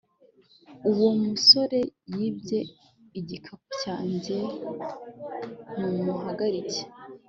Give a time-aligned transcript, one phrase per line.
[0.89, 1.79] Uwo musore
[2.15, 2.59] yibye
[3.19, 4.35] igikapu cyanjye
[5.79, 6.83] Mumuhagarike